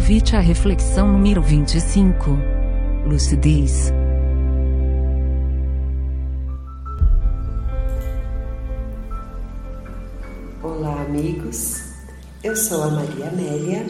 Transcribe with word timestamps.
Convite 0.00 0.34
à 0.34 0.40
reflexão 0.40 1.12
número 1.12 1.42
25. 1.42 2.30
Lucidez. 3.06 3.92
Olá, 10.62 11.02
amigos. 11.02 11.82
Eu 12.42 12.56
sou 12.56 12.82
a 12.82 12.90
Maria 12.90 13.28
Amélia 13.28 13.86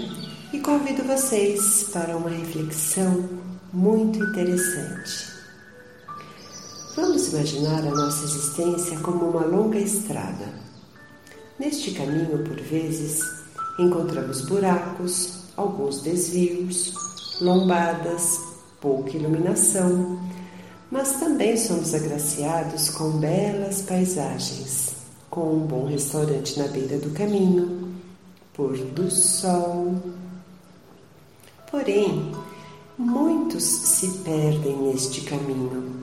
e 0.52 0.58
convido 0.58 1.04
vocês 1.04 1.88
para 1.92 2.16
uma 2.16 2.30
reflexão 2.30 3.28
muito 3.72 4.18
interessante. 4.18 5.28
Vamos 6.96 7.32
imaginar 7.32 7.86
a 7.86 7.90
nossa 7.94 8.24
existência 8.24 8.98
como 8.98 9.30
uma 9.30 9.46
longa 9.46 9.78
estrada. 9.78 10.52
Neste 11.56 11.92
caminho, 11.92 12.42
por 12.42 12.60
vezes, 12.60 13.22
encontramos 13.78 14.40
buracos, 14.46 15.39
alguns 15.56 16.00
desvios, 16.00 16.92
lombadas, 17.40 18.40
pouca 18.80 19.16
iluminação, 19.16 20.20
mas 20.90 21.20
também 21.20 21.56
somos 21.56 21.94
agraciados 21.94 22.90
com 22.90 23.10
belas 23.18 23.82
paisagens, 23.82 24.94
com 25.28 25.54
um 25.54 25.66
bom 25.66 25.86
restaurante 25.86 26.58
na 26.58 26.66
beira 26.68 26.98
do 26.98 27.10
caminho, 27.10 27.94
pôr 28.52 28.76
do 28.76 29.10
sol. 29.10 29.94
Porém, 31.70 32.32
muitos 32.98 33.62
se 33.62 34.08
perdem 34.18 34.76
neste 34.76 35.20
caminho 35.22 36.00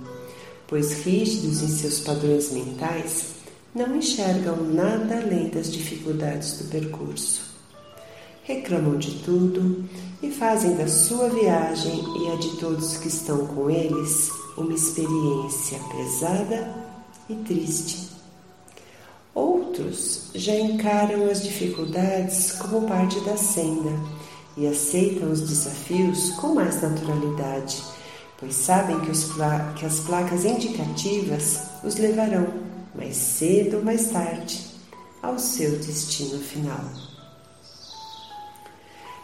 pois 0.68 1.05
rígidos 1.05 1.62
em 1.62 1.70
seus 1.70 2.02
padrões 2.02 2.52
mentais, 2.52 3.27
não 3.74 3.96
enxergam 3.96 4.58
nada 4.58 5.18
além 5.18 5.49
das 5.49 5.71
dificuldades 5.71 6.58
do 6.58 6.66
percurso. 6.66 7.46
Reclamam 8.48 8.98
de 8.98 9.12
tudo 9.23 9.84
e 10.23 10.31
fazem 10.31 10.76
da 10.76 10.87
sua 10.87 11.27
viagem 11.29 12.01
e 12.21 12.31
a 12.31 12.35
de 12.37 12.57
todos 12.57 12.98
que 12.98 13.09
estão 13.09 13.45
com 13.45 13.70
eles 13.70 14.31
uma 14.57 14.73
experiência 14.73 15.77
pesada 15.91 16.73
e 17.29 17.35
triste. 17.35 18.09
Outros 19.35 20.31
já 20.34 20.55
encaram 20.55 21.29
as 21.29 21.43
dificuldades 21.43 22.53
como 22.53 22.87
parte 22.87 23.20
da 23.20 23.35
senda 23.35 23.91
e 24.55 24.65
aceitam 24.65 25.29
os 25.29 25.41
desafios 25.41 26.31
com 26.31 26.55
mais 26.55 26.81
naturalidade 26.81 27.84
pois 28.40 28.55
sabem 28.55 28.99
que, 29.01 29.12
pla 29.34 29.73
que 29.75 29.85
as 29.85 29.99
placas 30.01 30.45
indicativas 30.45 31.59
os 31.84 31.95
levarão, 31.95 32.48
mais 32.95 33.15
cedo 33.15 33.77
ou 33.77 33.84
mais 33.84 34.09
tarde, 34.09 34.65
ao 35.21 35.37
seu 35.40 35.71
destino 35.79 36.40
final. 36.40 37.07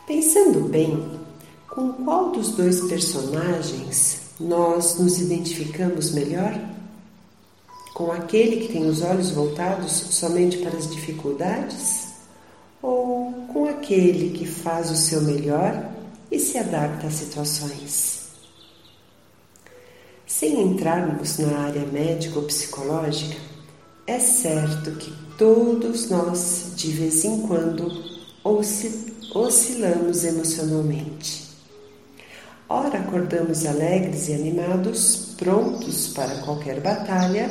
Pensando 0.05 0.67
bem, 0.67 1.21
com 1.69 1.93
qual 1.93 2.31
dos 2.31 2.49
dois 2.49 2.81
personagens 2.89 4.19
nós 4.37 4.99
nos 4.99 5.17
identificamos 5.17 6.11
melhor? 6.11 6.59
Com 7.93 8.11
aquele 8.11 8.67
que 8.67 8.73
tem 8.73 8.85
os 8.85 9.01
olhos 9.01 9.31
voltados 9.31 9.93
somente 9.93 10.57
para 10.57 10.77
as 10.77 10.91
dificuldades? 10.91 12.09
Ou 12.81 13.31
com 13.53 13.65
aquele 13.69 14.37
que 14.37 14.45
faz 14.45 14.91
o 14.91 14.95
seu 14.97 15.21
melhor 15.21 15.89
e 16.29 16.37
se 16.37 16.57
adapta 16.57 17.07
às 17.07 17.13
situações? 17.13 18.23
Sem 20.27 20.61
entrarmos 20.61 21.37
na 21.37 21.59
área 21.59 21.85
médica 21.85 22.39
ou 22.39 22.45
psicológica, 22.45 23.37
é 24.05 24.19
certo 24.19 24.91
que 24.97 25.13
todos 25.37 26.09
nós, 26.09 26.73
de 26.75 26.91
vez 26.91 27.23
em 27.23 27.47
quando, 27.47 27.89
oscilamos 29.33 30.23
emocionalmente. 30.23 31.43
Ora 32.69 32.99
acordamos 32.99 33.65
alegres 33.65 34.29
e 34.29 34.33
animados, 34.33 35.35
prontos 35.37 36.07
para 36.09 36.39
qualquer 36.41 36.81
batalha, 36.81 37.49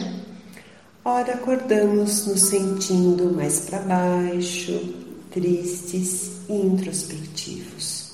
ora 1.04 1.34
acordamos 1.34 2.26
nos 2.26 2.40
sentindo 2.40 3.32
mais 3.32 3.60
para 3.60 3.80
baixo, 3.80 4.94
tristes 5.30 6.40
e 6.48 6.54
introspectivos. 6.54 8.12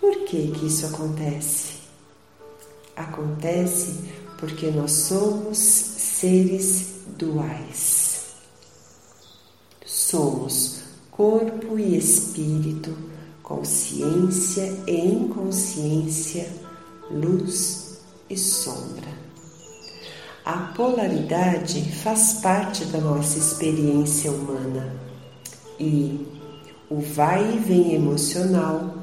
Por 0.00 0.24
que 0.24 0.48
que 0.52 0.66
isso 0.66 0.86
acontece? 0.86 1.74
Acontece 2.96 3.94
porque 4.38 4.70
nós 4.70 4.92
somos 4.92 5.58
seres 5.58 6.94
duais. 7.18 8.34
Somos 9.84 10.83
corpo 11.16 11.78
e 11.78 11.96
espírito, 11.96 12.92
consciência 13.40 14.82
e 14.84 14.96
inconsciência, 15.06 16.48
luz 17.08 18.00
e 18.28 18.36
sombra. 18.36 19.14
A 20.44 20.72
polaridade 20.76 21.82
faz 22.02 22.40
parte 22.42 22.84
da 22.86 22.98
nossa 22.98 23.38
experiência 23.38 24.32
humana 24.32 24.92
e 25.78 26.26
o 26.90 27.00
vai 27.00 27.54
e 27.54 27.58
vem 27.60 27.94
emocional, 27.94 28.96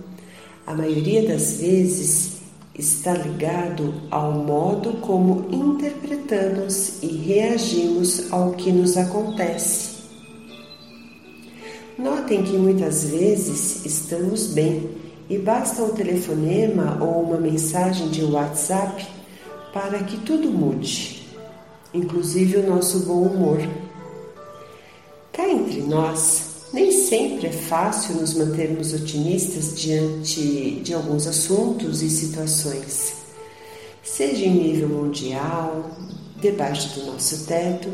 a 0.68 0.74
maioria 0.74 1.26
das 1.30 1.54
vezes, 1.62 2.42
está 2.78 3.14
ligado 3.14 3.94
ao 4.12 4.34
modo 4.34 4.94
como 5.02 5.48
interpretamos 5.50 7.02
e 7.02 7.08
reagimos 7.08 8.32
ao 8.34 8.52
que 8.52 8.72
nos 8.72 8.98
acontece. 8.98 9.91
Notem 11.98 12.44
que 12.44 12.58
muitas 12.58 13.04
vezes 13.04 13.86
estamos 13.86 14.48
bem 14.48 14.90
e 15.30 15.38
basta 15.38 15.84
um 15.84 15.90
telefonema 15.90 16.98
ou 17.02 17.22
uma 17.24 17.38
mensagem 17.38 18.10
de 18.10 18.24
WhatsApp 18.24 19.06
para 19.74 20.00
que 20.00 20.18
tudo 20.18 20.50
mude, 20.50 21.28
inclusive 21.94 22.58
o 22.58 22.68
nosso 22.68 23.00
bom 23.00 23.22
humor. 23.24 23.60
Cá 25.34 25.48
entre 25.48 25.82
nós, 25.82 26.68
nem 26.74 26.92
sempre 26.92 27.48
é 27.48 27.52
fácil 27.52 28.16
nos 28.16 28.34
mantermos 28.34 28.94
otimistas 28.94 29.78
diante 29.80 30.82
de 30.82 30.94
alguns 30.94 31.28
assuntos 31.28 32.02
e 32.02 32.10
situações, 32.10 33.14
seja 34.02 34.46
em 34.46 34.52
nível 34.52 34.90
mundial, 34.90 35.92
debaixo 36.40 37.00
do 37.00 37.06
nosso 37.06 37.46
teto 37.46 37.90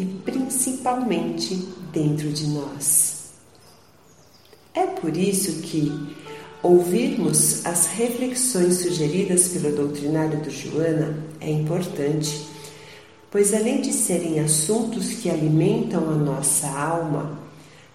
e 0.00 0.04
principalmente 0.04 1.54
dentro 1.92 2.30
de 2.30 2.46
nós. 2.48 3.18
É 4.74 4.86
por 4.86 5.16
isso 5.16 5.60
que 5.62 5.92
ouvirmos 6.62 7.64
as 7.66 7.86
reflexões 7.86 8.76
sugeridas 8.76 9.48
pelo 9.48 9.74
doutrinário 9.74 10.40
do 10.40 10.50
Joana 10.50 11.18
é 11.40 11.50
importante, 11.50 12.46
pois 13.30 13.52
além 13.52 13.80
de 13.80 13.92
serem 13.92 14.40
assuntos 14.40 15.14
que 15.14 15.30
alimentam 15.30 16.08
a 16.08 16.14
nossa 16.14 16.68
alma, 16.68 17.38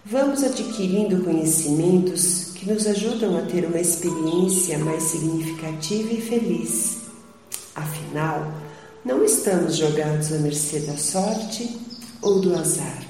vamos 0.04 0.42
adquirindo 0.42 1.24
conhecimentos 1.24 2.52
que 2.54 2.70
nos 2.70 2.86
ajudam 2.86 3.38
a 3.38 3.42
ter 3.42 3.64
uma 3.64 3.80
experiência 3.80 4.78
mais 4.78 5.02
significativa 5.04 6.12
e 6.12 6.20
feliz. 6.20 6.98
Afinal, 7.74 8.52
não 9.04 9.24
estamos 9.24 9.76
jogados 9.76 10.32
à 10.32 10.38
mercê 10.38 10.80
da 10.80 10.96
sorte 10.96 11.83
ou 12.24 12.40
do 12.40 12.56
azar. 12.56 13.04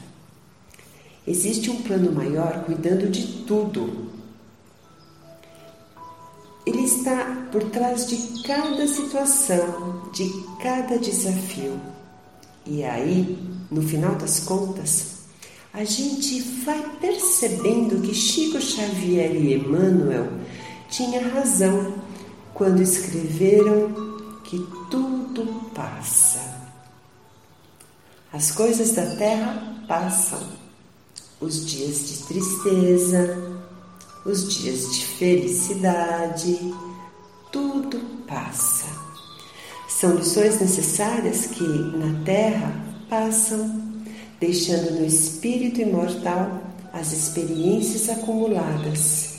Existe 1.27 1.71
um 1.71 1.81
plano 1.83 2.13
maior 2.13 2.65
cuidando 2.65 3.09
de 3.09 3.45
tudo. 3.45 4.13
Ele 6.67 6.83
está 6.83 7.49
por 7.51 7.63
trás 7.71 8.07
de 8.07 8.43
cada 8.43 8.87
situação, 8.87 10.11
de 10.13 10.31
cada 10.63 10.99
desafio. 10.99 11.81
E 12.67 12.83
aí, 12.83 13.39
no 13.71 13.83
final 13.83 14.17
das 14.17 14.41
contas, 14.41 15.15
a 15.73 15.85
gente 15.85 16.41
vai 16.65 16.83
percebendo 17.01 18.01
que 18.03 18.15
Chico 18.15 18.61
Xavier 18.61 19.35
e 19.35 19.55
Emmanuel 19.55 20.29
tinham 20.89 21.31
razão 21.31 21.95
quando 22.53 22.83
escreveram 22.83 23.93
que 24.45 24.59
tudo 24.91 25.71
passa. 25.75 26.44
As 28.35 28.51
coisas 28.51 28.91
da 28.91 29.07
terra 29.15 29.63
passam, 29.87 30.41
os 31.41 31.65
dias 31.71 32.09
de 32.09 32.19
tristeza, 32.25 33.61
os 34.27 34.53
dias 34.53 34.93
de 34.93 35.07
felicidade, 35.07 36.75
tudo 37.53 37.97
passa. 38.27 38.87
São 39.89 40.17
lições 40.17 40.61
necessárias 40.61 41.47
que 41.47 41.63
na 41.63 42.25
terra 42.25 42.75
passam 43.09 44.03
deixando 44.41 44.99
no 44.99 45.07
espírito 45.07 45.81
imortal 45.81 46.61
as 46.93 47.13
experiências 47.13 48.09
acumuladas 48.09 49.35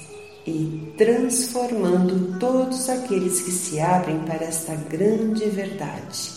e 0.48 0.94
transformando 0.98 2.40
todos 2.40 2.88
aqueles 2.88 3.42
que 3.42 3.52
se 3.52 3.78
abrem 3.78 4.20
para 4.20 4.46
esta 4.46 4.74
grande 4.74 5.50
verdade. 5.50 6.32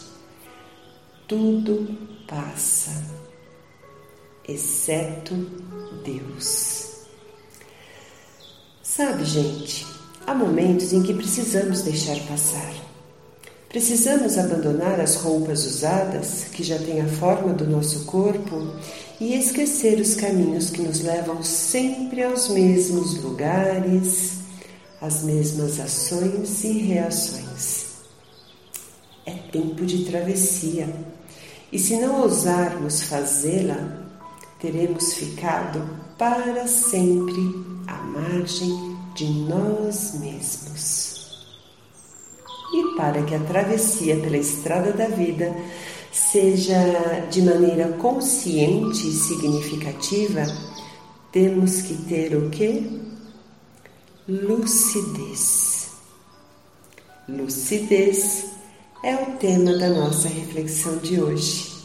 Tudo 1.28 2.07
passa, 2.28 2.92
exceto 4.46 5.34
Deus. 6.04 6.88
Sabe, 8.82 9.24
gente, 9.24 9.86
há 10.26 10.34
momentos 10.34 10.92
em 10.92 11.02
que 11.02 11.14
precisamos 11.14 11.82
deixar 11.82 12.18
passar. 12.26 12.74
Precisamos 13.68 14.38
abandonar 14.38 14.98
as 15.00 15.16
roupas 15.16 15.66
usadas, 15.66 16.44
que 16.52 16.62
já 16.62 16.78
têm 16.78 17.00
a 17.00 17.08
forma 17.08 17.52
do 17.52 17.66
nosso 17.66 18.04
corpo, 18.04 18.74
e 19.20 19.34
esquecer 19.34 20.00
os 20.00 20.14
caminhos 20.14 20.70
que 20.70 20.80
nos 20.80 21.00
levam 21.00 21.42
sempre 21.42 22.22
aos 22.22 22.48
mesmos 22.48 23.22
lugares, 23.22 24.38
às 25.00 25.22
mesmas 25.22 25.78
ações 25.80 26.64
e 26.64 26.72
reações. 26.78 27.86
É 29.26 29.32
tempo 29.32 29.84
de 29.84 30.04
travessia, 30.06 30.88
e 31.70 31.78
se 31.78 31.96
não 31.96 32.22
ousarmos 32.22 33.02
fazê-la, 33.02 34.06
teremos 34.58 35.14
ficado 35.14 35.82
para 36.16 36.66
sempre 36.66 37.54
à 37.86 37.96
margem 38.02 38.96
de 39.14 39.26
nós 39.26 40.14
mesmos. 40.18 41.46
E 42.72 42.96
para 42.96 43.22
que 43.22 43.34
a 43.34 43.40
travessia 43.40 44.16
pela 44.16 44.36
estrada 44.36 44.92
da 44.92 45.08
vida 45.08 45.54
seja 46.12 47.26
de 47.30 47.42
maneira 47.42 47.92
consciente 47.92 49.06
e 49.06 49.12
significativa, 49.12 50.44
temos 51.30 51.82
que 51.82 51.94
ter 52.04 52.34
o 52.34 52.50
que? 52.50 53.00
Lucidez. 54.26 55.90
Lucidez 57.28 58.57
é 59.02 59.14
o 59.14 59.36
tema 59.36 59.76
da 59.78 59.88
nossa 59.90 60.28
reflexão 60.28 60.98
de 60.98 61.20
hoje. 61.20 61.84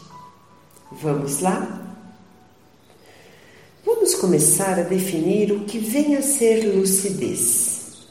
Vamos 0.92 1.42
lá? 1.42 1.82
Vamos 3.86 4.16
começar 4.16 4.80
a 4.80 4.84
definir 4.84 5.52
o 5.52 5.66
que 5.66 5.78
vem 5.78 6.16
a 6.16 6.22
ser 6.22 6.76
lucidez. 6.76 8.08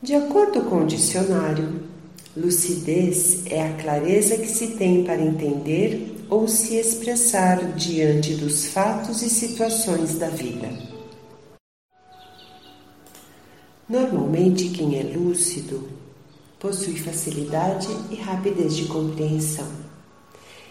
De 0.00 0.14
acordo 0.14 0.62
com 0.62 0.84
o 0.84 0.86
dicionário, 0.86 1.82
lucidez 2.36 3.44
é 3.46 3.66
a 3.66 3.72
clareza 3.74 4.36
que 4.36 4.46
se 4.46 4.68
tem 4.76 5.02
para 5.02 5.20
entender 5.20 6.24
ou 6.28 6.46
se 6.46 6.76
expressar 6.76 7.72
diante 7.72 8.34
dos 8.34 8.66
fatos 8.66 9.22
e 9.22 9.30
situações 9.30 10.16
da 10.16 10.28
vida. 10.28 10.68
Normalmente, 13.88 14.68
quem 14.68 14.98
é 14.98 15.02
lúcido 15.02 16.05
possui 16.58 16.96
facilidade 16.98 17.88
e 18.10 18.16
rapidez 18.16 18.76
de 18.76 18.86
compreensão. 18.86 19.66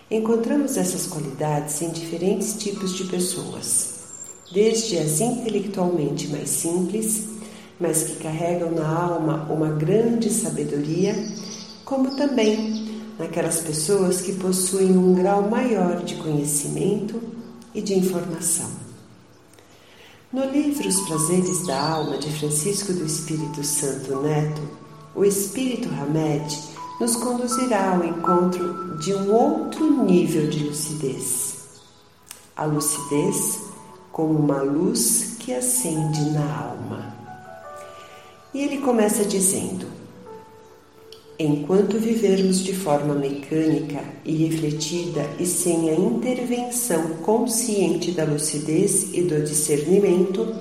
Encontramos 0.10 0.78
essas 0.78 1.08
qualidades 1.08 1.82
em 1.82 1.90
diferentes 1.92 2.54
tipos 2.56 2.94
de 2.94 3.06
pessoas, 3.06 3.96
desde 4.52 4.98
as 4.98 5.20
intelectualmente 5.22 6.28
mais 6.28 6.50
simples 6.50 7.36
mas 7.80 8.04
que 8.04 8.16
carregam 8.24 8.72
na 8.72 8.88
alma 8.88 9.48
uma 9.50 9.70
grande 9.70 10.30
sabedoria, 10.30 11.14
como 11.84 12.16
também 12.16 12.86
naquelas 13.20 13.60
pessoas 13.62 14.22
que 14.22 14.34
possuem 14.34 14.98
um 14.98 15.14
grau 15.14 15.50
maior 15.50 16.04
de 16.04 16.16
conhecimento 16.16 17.22
e 17.74 17.82
de 17.82 17.94
informação. 17.94 18.70
No 20.32 20.46
livro 20.46 20.88
Os 20.88 21.00
Prazeres 21.02 21.66
da 21.66 21.80
Alma 21.80 22.18
de 22.18 22.30
Francisco 22.32 22.92
do 22.92 23.06
Espírito 23.06 23.64
Santo 23.64 24.22
Neto, 24.22 24.62
o 25.16 25.24
Espírito 25.24 25.88
Hamed 25.90 26.76
nos 27.00 27.16
conduzirá 27.16 27.94
ao 27.94 28.04
encontro 28.04 28.98
de 28.98 29.14
um 29.14 29.34
outro 29.34 30.04
nível 30.04 30.50
de 30.50 30.64
lucidez. 30.66 31.56
A 32.56 32.66
lucidez 32.66 33.62
como 34.12 34.38
uma 34.38 34.62
luz 34.62 35.36
que 35.40 35.54
acende 35.54 36.30
na 36.32 36.70
alma. 36.70 37.16
E 38.54 38.62
ele 38.62 38.78
começa 38.78 39.26
dizendo: 39.26 39.88
Enquanto 41.38 42.00
vivermos 42.00 42.60
de 42.60 42.74
forma 42.74 43.14
mecânica 43.14 44.02
e 44.24 44.48
refletida 44.48 45.30
e 45.38 45.46
sem 45.46 45.90
a 45.90 45.94
intervenção 45.94 47.18
consciente 47.24 48.12
da 48.12 48.24
lucidez 48.24 49.14
e 49.14 49.22
do 49.22 49.44
discernimento, 49.44 50.56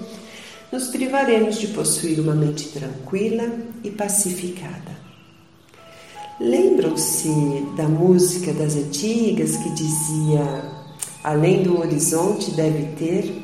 nos 0.74 0.88
privaremos 0.88 1.60
de 1.60 1.68
possuir 1.68 2.18
uma 2.18 2.34
mente 2.34 2.70
tranquila 2.70 3.48
e 3.84 3.92
pacificada. 3.92 4.92
Lembram-se 6.40 7.28
da 7.76 7.84
música 7.84 8.52
das 8.52 8.74
antigas 8.74 9.56
que 9.56 9.70
dizia: 9.70 10.64
Além 11.22 11.62
do 11.62 11.78
horizonte 11.78 12.50
deve 12.50 12.86
ter 12.96 13.40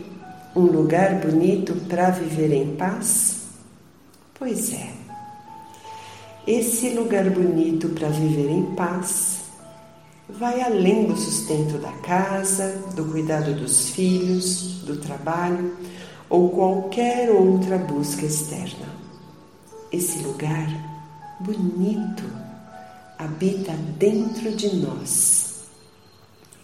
um 0.56 0.62
lugar 0.62 1.21
bonito 1.21 1.73
para 1.88 2.11
viver 2.11 2.53
em 2.53 2.75
paz? 2.75 3.43
Pois 4.37 4.73
é. 4.73 4.91
Esse 6.49 6.88
lugar 6.91 7.31
bonito 7.31 7.91
para 7.91 8.09
viver 8.09 8.50
em 8.50 8.75
paz 8.75 9.38
vai 10.29 10.61
além 10.62 11.05
do 11.06 11.17
sustento 11.17 11.79
da 11.79 11.93
casa, 11.93 12.83
do 12.97 13.05
cuidado 13.05 13.55
dos 13.55 13.91
filhos, 13.91 14.81
do 14.85 14.97
trabalho 14.97 15.76
ou 16.31 16.49
qualquer 16.50 17.29
outra 17.31 17.77
busca 17.77 18.25
externa. 18.25 18.88
Esse 19.93 20.21
lugar 20.21 20.69
bonito 21.41 22.23
habita 23.19 23.73
dentro 23.99 24.53
de 24.53 24.77
nós 24.77 25.65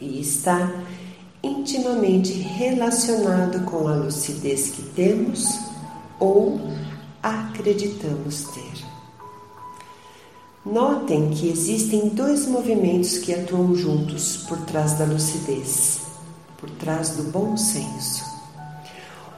e 0.01 0.21
está 0.21 0.73
intimamente 1.43 2.33
relacionado 2.33 3.65
com 3.65 3.89
a 3.89 3.97
lucidez 3.97 4.71
que 4.71 4.83
temos 4.83 5.59
ou 6.21 6.61
acreditamos 7.23 8.45
ter. 8.55 8.87
Notem 10.65 11.31
que 11.31 11.49
existem 11.49 12.09
dois 12.09 12.47
movimentos 12.47 13.19
que 13.19 13.35
atuam 13.35 13.75
juntos 13.75 14.39
por 14.49 14.59
trás 14.63 14.95
da 14.95 15.05
lucidez, 15.05 16.01
por 16.57 16.71
trás 16.71 17.11
do 17.11 17.25
bom 17.25 17.57
senso. 17.57 18.36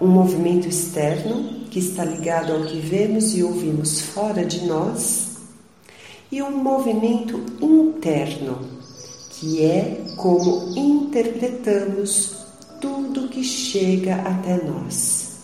Um 0.00 0.06
movimento 0.06 0.68
externo, 0.68 1.66
que 1.70 1.78
está 1.80 2.04
ligado 2.04 2.52
ao 2.52 2.64
que 2.64 2.78
vemos 2.78 3.36
e 3.36 3.42
ouvimos 3.42 4.00
fora 4.00 4.44
de 4.44 4.64
nós, 4.64 5.38
e 6.30 6.42
um 6.42 6.50
movimento 6.62 7.40
interno, 7.60 8.60
que 9.30 9.64
é 9.64 10.04
como 10.16 10.72
interpretamos 10.76 12.36
tudo 12.81 13.28
que 13.28 13.43
chega 13.43 14.17
até 14.17 14.62
nós. 14.62 15.38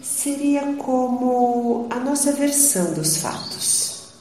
Seria 0.00 0.74
como 0.74 1.86
a 1.90 2.00
nossa 2.00 2.32
versão 2.32 2.94
dos 2.94 3.18
fatos, 3.18 4.14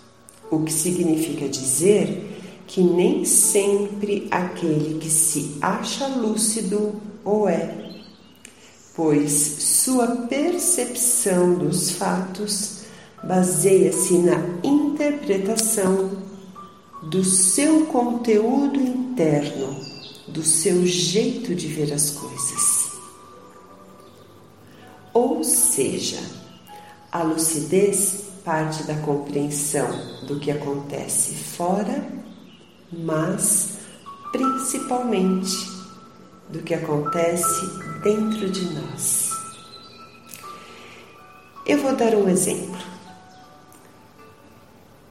o 0.52 0.60
que 0.60 0.74
significa 0.74 1.48
dizer 1.48 2.64
que 2.68 2.82
nem 2.82 3.24
sempre 3.24 4.28
aquele 4.30 5.00
que 5.00 5.10
se 5.10 5.58
acha 5.62 6.08
lúcido 6.08 6.96
o 7.24 7.48
é, 7.48 7.87
pois 8.98 9.32
sua 9.60 10.08
percepção 10.26 11.54
dos 11.54 11.92
fatos 11.92 12.80
baseia-se 13.24 14.18
na 14.18 14.40
interpretação 14.64 16.18
do 17.04 17.24
seu 17.24 17.86
conteúdo 17.86 18.80
interno, 18.80 19.80
do 20.28 20.42
seu 20.42 20.84
jeito 20.88 21.54
de 21.54 21.68
ver 21.68 21.94
as 21.94 22.10
coisas. 22.10 22.88
Ou 25.14 25.44
seja, 25.44 26.20
a 27.12 27.22
lucidez 27.22 28.24
parte 28.44 28.82
da 28.84 28.96
compreensão 28.96 29.88
do 30.26 30.40
que 30.40 30.50
acontece 30.50 31.36
fora, 31.36 32.04
mas 32.92 33.78
principalmente 34.32 35.77
do 36.50 36.60
que 36.60 36.74
acontece 36.74 37.66
dentro 38.04 38.50
de 38.50 38.74
nós. 38.74 39.32
Eu 41.66 41.80
vou 41.80 41.96
dar 41.96 42.16
um 42.16 42.30
exemplo. 42.30 42.78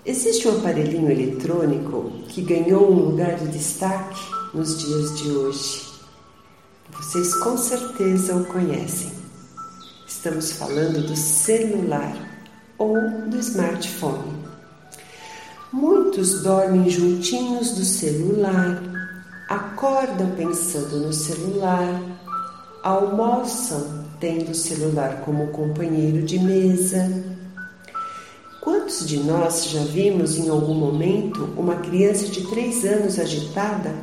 Existe 0.05 0.49
um 0.49 0.59
aparelhinho 0.59 1.11
eletrônico 1.11 2.13
que 2.29 2.41
ganhou 2.41 2.91
um 2.91 3.11
lugar 3.11 3.37
de 3.37 3.49
destaque 3.49 4.21
nos 4.55 4.79
dias 4.79 5.19
de 5.19 5.31
hoje. 5.33 5.87
Vocês 6.91 7.35
com 7.35 7.59
certeza 7.59 8.37
o 8.37 8.47
conhecem. 8.47 9.13
Estamos 10.07 10.53
falando 10.53 11.07
do 11.07 11.17
celular 11.17 12.17
ou 12.79 12.97
do 13.29 13.39
smartphone. 13.39 14.47
Muitos 15.73 16.43
dormem 16.43 16.89
juntinhos 16.89 17.73
do 17.73 17.85
celular, 17.85 18.81
acordam 19.49 20.31
pensando 20.37 20.99
no 20.99 21.13
celular, 21.13 22.03
almoçam 22.83 24.05
tendo 24.21 24.51
o 24.51 24.55
celular 24.55 25.23
como 25.25 25.49
companheiro 25.49 26.23
de 26.23 26.39
mesa. 26.39 27.25
Quantos 28.61 29.07
de 29.07 29.19
nós 29.19 29.67
já 29.71 29.85
vimos 29.85 30.37
em 30.37 30.49
algum 30.49 30.75
momento 30.75 31.53
uma 31.57 31.77
criança 31.77 32.27
de 32.27 32.47
três 32.49 32.85
anos 32.85 33.19
agitada 33.19 33.95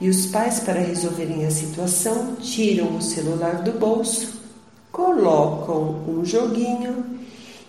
e 0.00 0.08
os 0.08 0.26
pais, 0.26 0.60
para 0.60 0.80
resolverem 0.80 1.46
a 1.46 1.50
situação, 1.50 2.36
tiram 2.36 2.96
o 2.96 3.02
celular 3.02 3.62
do 3.62 3.72
bolso 3.72 4.36
colocam 4.96 6.02
um 6.08 6.24
joguinho 6.24 7.04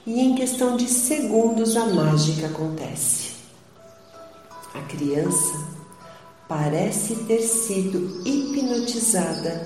e 0.05 0.21
em 0.21 0.33
questão 0.33 0.77
de 0.77 0.87
segundos 0.87 1.75
a 1.75 1.85
mágica 1.87 2.47
acontece. 2.47 3.31
A 4.73 4.79
criança 4.83 5.76
parece 6.47 7.15
ter 7.25 7.41
sido 7.41 8.21
hipnotizada 8.25 9.63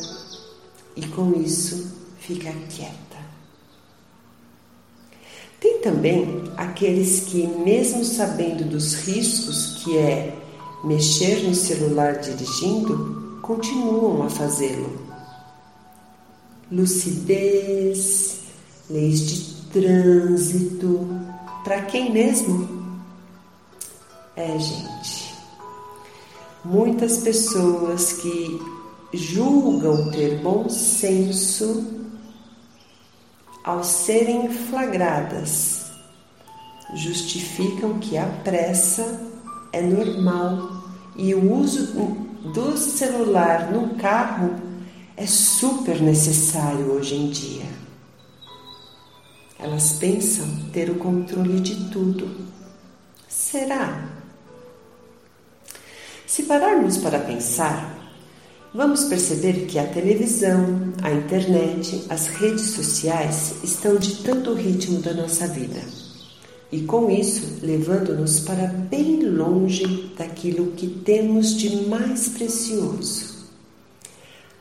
e 0.95 1.05
com 1.07 1.33
isso 1.39 1.91
fica 2.19 2.51
quieta. 2.69 3.01
Tem 5.59 5.79
também 5.79 6.43
aqueles 6.57 7.25
que, 7.25 7.45
mesmo 7.45 8.03
sabendo 8.03 8.67
dos 8.67 8.95
riscos 8.95 9.83
que 9.83 9.97
é 9.97 10.35
mexer 10.83 11.43
no 11.43 11.53
celular 11.53 12.19
dirigindo, 12.19 13.39
continuam 13.43 14.23
a 14.23 14.29
fazê-lo. 14.29 14.99
Lucidez, 16.71 18.39
leis 18.89 19.19
de 19.27 19.51
trânsito, 19.71 21.07
para 21.63 21.83
quem 21.83 22.11
mesmo? 22.11 22.67
É, 24.35 24.57
gente. 24.57 25.20
Muitas 26.63 27.17
pessoas 27.17 28.13
que 28.13 28.61
julgam 29.11 30.11
ter 30.11 30.39
bom 30.39 30.69
senso 30.69 32.01
ao 33.63 33.83
serem 33.83 34.47
flagradas, 34.49 35.91
justificam 36.93 37.97
que 37.97 38.15
a 38.15 38.27
pressa 38.43 39.21
é 39.73 39.81
normal 39.81 40.83
e 41.15 41.33
o 41.33 41.51
uso 41.51 41.93
do 42.53 42.77
celular 42.77 43.71
no 43.71 43.95
carro 43.95 44.55
é 45.17 45.25
super 45.25 45.99
necessário 45.99 46.91
hoje 46.91 47.15
em 47.15 47.29
dia. 47.29 47.65
Elas 49.57 49.93
pensam 49.93 50.47
ter 50.71 50.89
o 50.89 50.95
controle 50.95 51.59
de 51.59 51.89
tudo. 51.89 52.29
Será? 53.27 54.20
Se 56.31 56.43
pararmos 56.43 56.95
para 56.95 57.19
pensar, 57.19 58.09
vamos 58.73 59.03
perceber 59.03 59.65
que 59.65 59.77
a 59.77 59.85
televisão, 59.85 60.93
a 61.03 61.11
internet, 61.11 62.05
as 62.07 62.27
redes 62.27 62.69
sociais 62.69 63.55
estão 63.61 63.97
ditando 63.97 64.51
o 64.51 64.55
ritmo 64.55 65.01
da 65.01 65.13
nossa 65.13 65.45
vida 65.45 65.81
e, 66.71 66.83
com 66.83 67.11
isso, 67.11 67.59
levando-nos 67.61 68.39
para 68.39 68.67
bem 68.67 69.25
longe 69.25 70.13
daquilo 70.17 70.71
que 70.71 70.87
temos 70.87 71.53
de 71.57 71.87
mais 71.87 72.29
precioso: 72.29 73.49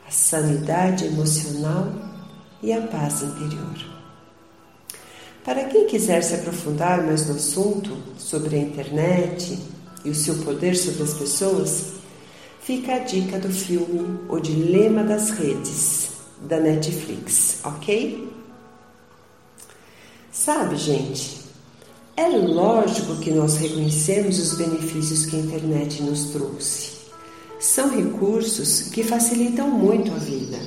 a 0.05 0.11
sanidade 0.11 1.05
emocional 1.05 1.87
e 2.61 2.73
a 2.73 2.81
paz 2.81 3.21
interior. 3.21 3.77
Para 5.45 5.63
quem 5.63 5.87
quiser 5.87 6.21
se 6.21 6.35
aprofundar 6.35 7.01
mais 7.01 7.29
no 7.29 7.35
assunto 7.35 7.97
sobre 8.17 8.57
a 8.57 8.59
internet 8.59 9.57
e 10.03 10.09
o 10.09 10.15
seu 10.15 10.35
poder 10.35 10.75
sobre 10.75 11.03
as 11.03 11.13
pessoas, 11.13 11.85
fica 12.61 12.95
a 12.95 12.99
dica 12.99 13.39
do 13.39 13.49
filme 13.49 14.19
O 14.29 14.39
Dilema 14.39 15.03
das 15.03 15.31
Redes, 15.31 16.09
da 16.41 16.59
Netflix, 16.59 17.59
ok? 17.63 18.31
Sabe, 20.31 20.75
gente, 20.75 21.41
é 22.15 22.27
lógico 22.27 23.17
que 23.17 23.31
nós 23.31 23.57
reconhecemos 23.57 24.39
os 24.39 24.57
benefícios 24.57 25.25
que 25.25 25.35
a 25.35 25.39
internet 25.39 26.01
nos 26.03 26.25
trouxe. 26.25 26.91
São 27.59 27.89
recursos 27.89 28.89
que 28.89 29.03
facilitam 29.03 29.69
muito 29.69 30.11
a 30.11 30.17
vida. 30.17 30.57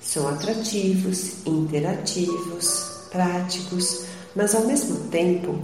São 0.00 0.28
atrativos, 0.28 1.46
interativos, 1.46 2.90
práticos, 3.10 4.04
mas 4.34 4.54
ao 4.54 4.66
mesmo 4.66 4.96
tempo 5.10 5.58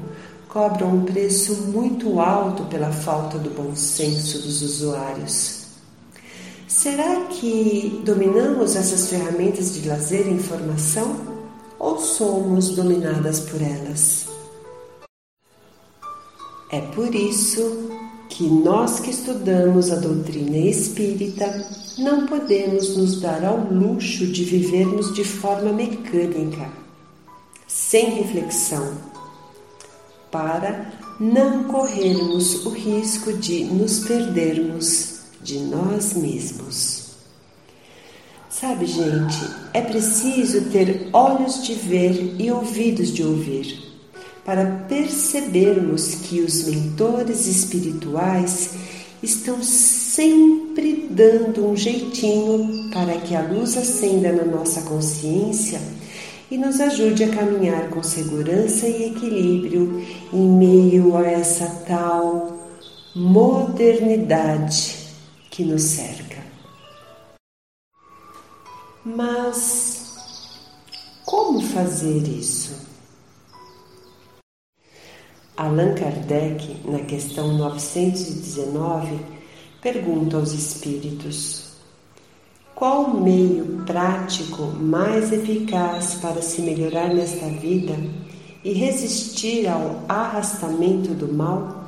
cobram 0.57 0.89
um 0.89 1.05
preço 1.05 1.53
muito 1.67 2.19
alto 2.19 2.65
pela 2.65 2.91
falta 2.91 3.37
do 3.37 3.51
bom 3.51 3.77
senso 3.77 4.41
dos 4.41 4.63
usuários. 4.63 5.67
Será 6.67 7.27
que 7.27 8.01
dominamos 8.03 8.75
essas 8.75 9.11
ferramentas 9.11 9.75
de 9.75 9.87
lazer 9.87 10.27
e 10.27 10.31
informação 10.31 11.15
ou 11.79 11.99
somos 11.99 12.71
dominadas 12.71 13.41
por 13.41 13.61
elas? 13.61 14.29
É 16.73 16.81
por 16.81 17.15
isso 17.15 17.91
que 18.31 18.45
nós 18.45 18.99
que 18.99 19.11
estudamos 19.11 19.93
a 19.93 19.97
doutrina 19.97 20.57
espírita 20.57 21.69
não 21.99 22.27
podemos 22.27 22.97
nos 22.97 23.21
dar 23.21 23.45
ao 23.45 23.59
luxo 23.59 24.27
de 24.27 24.43
vivermos 24.43 25.13
de 25.13 25.23
forma 25.23 25.71
mecânica, 25.71 26.67
sem 27.67 28.15
reflexão, 28.15 29.16
para 30.31 30.93
não 31.19 31.65
corrermos 31.65 32.67
o 32.67 32.71
risco 32.71 33.33
de 33.33 33.65
nos 33.65 34.01
perdermos 34.01 35.21
de 35.43 35.59
nós 35.61 36.15
mesmos. 36.15 37.07
Sabe, 38.51 38.87
gente, 38.87 39.39
é 39.75 39.83
preciso 39.83 40.71
ter 40.71 41.09
olhos 41.13 41.63
de 41.63 41.75
ver 41.75 42.37
e 42.39 42.51
ouvidos 42.51 43.13
de 43.13 43.23
ouvir 43.23 43.87
para 44.45 44.85
percebermos 44.89 46.15
que 46.15 46.41
os 46.41 46.65
mentores 46.65 47.47
espirituais 47.47 48.71
estão 49.23 49.63
sempre 49.63 51.09
dando 51.11 51.67
um 51.67 51.77
jeitinho 51.77 52.89
para 52.93 53.19
que 53.19 53.35
a 53.35 53.43
luz 53.43 53.77
acenda 53.77 54.33
na 54.33 54.45
nossa 54.45 54.83
consciência 54.83 55.81
e 56.51 56.57
nos 56.57 56.81
ajude 56.81 57.25
a 57.25 57.35
caminhar 57.35 57.89
com 57.91 58.03
segurança 58.03 58.87
e 58.87 59.11
equilíbrio 59.11 60.05
em 60.33 60.49
meio 60.49 61.17
a 61.17 61.23
essa 61.23 61.85
tal 61.87 62.57
modernidade 63.15 64.97
que 65.51 65.65
nos 65.65 65.83
cerca. 65.83 66.45
Mas 69.05 69.97
como 71.25 71.61
fazer 71.61 72.29
isso? 72.29 72.87
Allan 75.57 75.95
Kardec, 75.95 76.83
na 76.85 77.01
questão 77.01 77.57
919, 77.57 79.19
pergunta 79.81 80.37
aos 80.37 80.53
espíritos: 80.53 81.66
qual 82.77 83.05
o 83.05 83.23
meio 83.23 83.83
prático 83.87 84.65
mais 84.65 85.33
eficaz 85.33 86.17
para 86.17 86.43
se 86.43 86.61
melhorar 86.61 87.09
nesta 87.09 87.47
vida 87.47 87.97
e 88.63 88.75
resistir 88.75 89.67
ao 89.67 90.03
arrastamento 90.07 91.15
do 91.15 91.33
mal? 91.33 91.85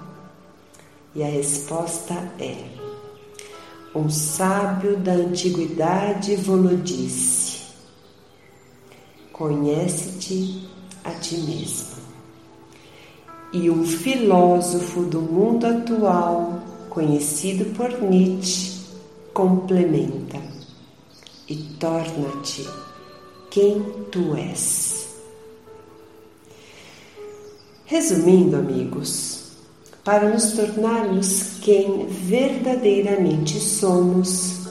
E 1.15 1.23
a 1.23 1.27
resposta 1.27 2.15
é: 2.41 2.57
um 3.95 4.09
sábio 4.09 4.97
da 4.97 5.13
antiguidade 5.13 6.37
vos 6.37 6.83
disse: 6.83 7.67
Conhece-te 9.31 10.71
a 11.05 11.11
ti 11.11 11.37
mesmo. 11.37 11.99
E 13.53 13.69
um 13.69 13.85
filósofo 13.85 15.03
do 15.03 15.21
mundo 15.21 15.67
atual, 15.67 16.63
conhecido 16.89 17.67
por 17.75 17.91
Nietzsche, 18.01 18.81
complementa: 19.35 20.58
E 21.49 21.57
torna-te 21.81 22.69
quem 23.51 23.81
tu 24.11 24.37
és. 24.37 25.09
Resumindo, 27.87 28.57
amigos, 28.57 29.53
para 30.05 30.29
nos 30.29 30.53
tornarmos 30.53 31.59
quem 31.63 32.07
verdadeiramente 32.07 33.59
somos, 33.59 34.67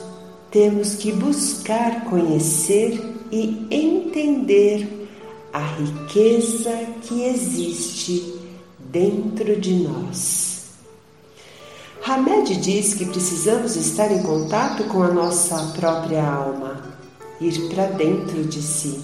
temos 0.50 0.94
que 0.94 1.12
buscar 1.12 2.04
conhecer 2.04 3.00
e 3.30 3.66
entender 3.70 5.08
a 5.52 5.64
riqueza 5.64 6.72
que 7.02 7.24
existe 7.24 8.34
dentro 8.78 9.60
de 9.60 9.74
nós. 9.74 10.47
Hamed 12.08 12.56
diz 12.56 12.94
que 12.94 13.04
precisamos 13.04 13.76
estar 13.76 14.10
em 14.10 14.22
contato 14.22 14.84
com 14.84 15.02
a 15.02 15.08
nossa 15.08 15.74
própria 15.78 16.24
alma, 16.24 16.82
ir 17.38 17.68
para 17.68 17.84
dentro 17.84 18.44
de 18.44 18.62
si. 18.62 18.98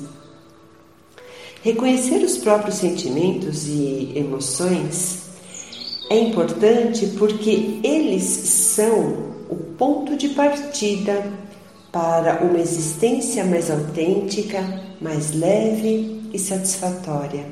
Reconhecer 1.63 2.25
os 2.25 2.39
próprios 2.39 2.77
sentimentos 2.77 3.67
e 3.67 4.11
emoções 4.17 5.25
é 6.09 6.19
importante 6.19 7.09
porque 7.19 7.79
eles 7.85 8.25
são 8.25 9.35
o 9.51 9.57
ponto 9.77 10.17
de 10.17 10.31
partida 10.31 11.31
para 11.93 12.43
uma 12.43 12.59
existência 12.59 13.45
mais 13.45 13.71
autêntica, 13.71 14.63
mais 14.99 15.31
leve 15.35 16.23
e 16.33 16.39
satisfatória. 16.39 17.45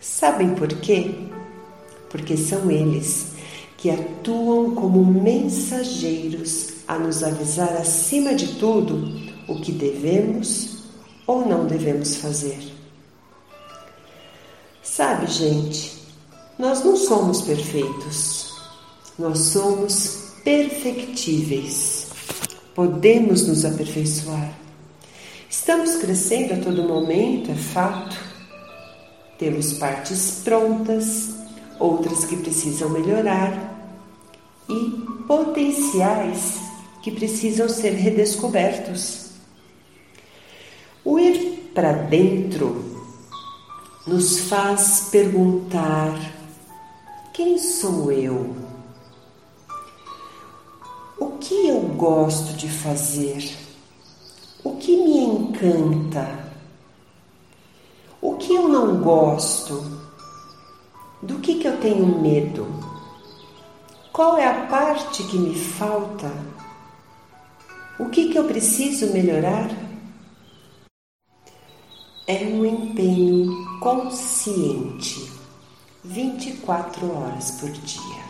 Sabem 0.00 0.56
por 0.56 0.66
quê? 0.66 1.14
Porque 2.10 2.36
são 2.36 2.68
eles 2.68 3.31
que 3.82 3.90
atuam 3.90 4.76
como 4.76 5.04
mensageiros 5.04 6.68
a 6.86 6.96
nos 6.96 7.24
avisar 7.24 7.76
acima 7.76 8.32
de 8.32 8.54
tudo 8.54 9.12
o 9.48 9.60
que 9.60 9.72
devemos 9.72 10.84
ou 11.26 11.44
não 11.44 11.66
devemos 11.66 12.14
fazer. 12.14 12.60
Sabe, 14.84 15.26
gente, 15.26 16.00
nós 16.56 16.84
não 16.84 16.96
somos 16.96 17.42
perfeitos, 17.42 18.54
nós 19.18 19.38
somos 19.40 20.32
perfectíveis. 20.44 22.06
Podemos 22.76 23.48
nos 23.48 23.64
aperfeiçoar. 23.64 24.56
Estamos 25.50 25.96
crescendo 25.96 26.54
a 26.54 26.58
todo 26.58 26.84
momento, 26.84 27.50
é 27.50 27.56
fato. 27.56 28.16
Temos 29.40 29.72
partes 29.72 30.40
prontas, 30.44 31.30
outras 31.80 32.24
que 32.24 32.36
precisam 32.36 32.88
melhorar 32.88 33.71
e 34.68 34.90
potenciais 35.26 36.60
que 37.02 37.10
precisam 37.10 37.68
ser 37.68 37.90
redescobertos. 37.90 39.30
O 41.04 41.18
ir 41.18 41.70
para 41.74 41.92
dentro 41.92 42.84
nos 44.06 44.38
faz 44.40 45.08
perguntar: 45.10 46.14
quem 47.32 47.58
sou 47.58 48.12
eu? 48.12 48.54
O 51.18 51.38
que 51.38 51.68
eu 51.68 51.80
gosto 51.80 52.52
de 52.54 52.68
fazer? 52.68 53.56
O 54.62 54.76
que 54.76 54.96
me 54.96 55.18
encanta? 55.18 56.52
O 58.20 58.36
que 58.36 58.54
eu 58.54 58.68
não 58.68 59.00
gosto? 59.00 60.00
Do 61.20 61.38
que, 61.38 61.56
que 61.56 61.66
eu 61.66 61.76
tenho 61.80 62.20
medo? 62.20 62.81
Qual 64.12 64.36
é 64.36 64.46
a 64.46 64.66
parte 64.66 65.22
que 65.22 65.38
me 65.38 65.54
falta? 65.54 66.30
O 67.98 68.10
que, 68.10 68.28
que 68.28 68.38
eu 68.38 68.44
preciso 68.44 69.10
melhorar? 69.10 69.70
É 72.26 72.44
um 72.44 72.66
empenho 72.66 73.80
consciente, 73.80 75.32
24 76.04 77.10
horas 77.10 77.52
por 77.52 77.70
dia. 77.70 78.22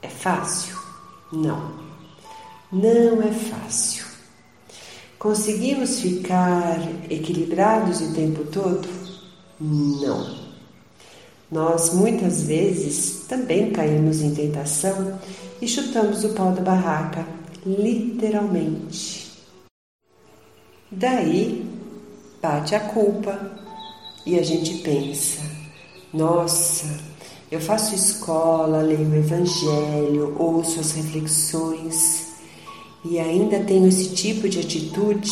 É 0.00 0.08
fácil? 0.08 0.78
Não, 1.30 1.74
não 2.72 3.22
é 3.22 3.32
fácil. 3.32 4.06
Conseguimos 5.18 6.00
ficar 6.00 6.78
equilibrados 7.10 8.00
o 8.00 8.14
tempo 8.14 8.44
todo? 8.46 8.88
Não. 9.60 10.43
Nós 11.54 11.94
muitas 11.94 12.42
vezes 12.42 13.26
também 13.28 13.70
caímos 13.70 14.20
em 14.20 14.34
tentação 14.34 15.20
e 15.62 15.68
chutamos 15.68 16.24
o 16.24 16.30
pau 16.30 16.50
da 16.50 16.60
barraca, 16.60 17.24
literalmente. 17.64 19.30
Daí 20.90 21.64
bate 22.42 22.74
a 22.74 22.80
culpa 22.80 23.52
e 24.26 24.36
a 24.36 24.42
gente 24.42 24.78
pensa: 24.78 25.42
nossa, 26.12 26.86
eu 27.52 27.60
faço 27.60 27.94
escola, 27.94 28.82
leio 28.82 29.08
o 29.08 29.14
Evangelho, 29.14 30.34
ouço 30.36 30.80
as 30.80 30.90
reflexões 30.90 32.32
e 33.04 33.20
ainda 33.20 33.62
tenho 33.62 33.86
esse 33.86 34.12
tipo 34.12 34.48
de 34.48 34.58
atitude, 34.58 35.30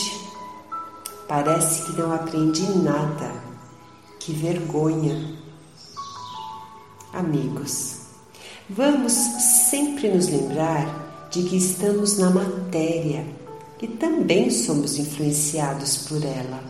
parece 1.27 1.85
que 1.85 2.01
não 2.01 2.13
aprendi 2.13 2.79
nada. 2.79 3.43
Que 4.21 4.33
vergonha. 4.33 5.42
Amigos, 7.13 7.97
vamos 8.71 9.13
sempre 9.13 10.09
nos 10.09 10.29
lembrar 10.29 11.29
de 11.31 11.43
que 11.43 11.59
estamos 11.59 12.17
na 12.17 12.31
matéria 12.31 13.27
e 13.83 13.87
também 13.87 14.51
somos 14.51 14.99
influenciados 14.99 16.09
por 16.09 16.25
ela. 16.25 16.65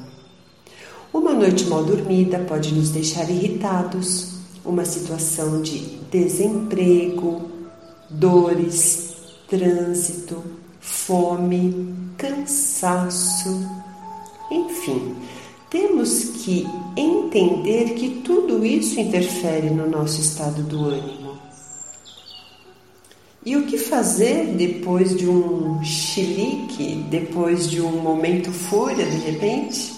Uma 1.13 1.33
noite 1.33 1.67
mal 1.67 1.85
dormida 1.85 2.41
pode 2.41 2.75
nos 2.75 2.91
deixar 2.91 3.31
irritados, 3.31 4.33
uma 4.65 4.85
situação 4.85 5.63
de 5.63 5.79
desemprego, 6.11 7.49
dores, 8.11 9.15
trânsito, 9.49 10.43
fome, 10.81 11.95
cansaço, 12.19 13.65
enfim, 14.51 15.15
temos 15.73 16.25
que 16.45 16.67
entender 16.95 17.95
que 17.95 18.21
tudo 18.23 18.63
isso 18.63 19.01
interfere 19.01 19.71
no 19.71 19.89
nosso 19.89 20.21
estado 20.21 20.63
do 20.63 20.85
ânimo. 20.85 21.33
E 23.45 23.57
o 23.57 23.65
que 23.65 23.79
fazer 23.79 24.55
depois 24.55 25.17
de 25.17 25.27
um 25.27 25.83
chilique, 25.83 27.07
depois 27.09 27.71
de 27.71 27.81
um 27.81 28.03
momento 28.03 28.53
fúria 28.53 29.07
de 29.07 29.17
repente? 29.17 29.95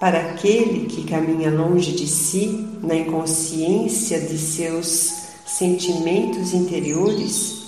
Para 0.00 0.32
aquele 0.32 0.86
que 0.86 1.04
caminha 1.04 1.50
longe 1.50 1.92
de 1.92 2.08
si, 2.08 2.68
na 2.82 2.96
inconsciência 2.96 4.20
de 4.20 4.36
seus 4.36 5.28
sentimentos 5.46 6.52
interiores, 6.52 7.62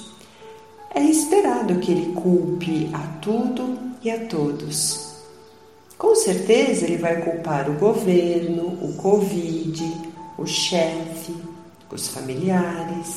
é 0.92 1.01
esperado 1.01 1.79
que 1.79 1.92
ele 1.92 2.12
culpe 2.12 2.90
a 2.92 3.07
tudo 3.20 3.79
e 4.03 4.11
a 4.11 4.27
todos. 4.27 5.05
Com 5.98 6.14
certeza 6.14 6.85
ele 6.85 6.98
vai 6.98 7.22
culpar 7.22 7.70
o 7.70 7.74
governo, 7.74 8.66
o 8.82 8.94
Covid, 8.94 9.82
o 10.37 10.46
chefe, 10.46 11.35
os 11.90 12.09
familiares. 12.09 13.16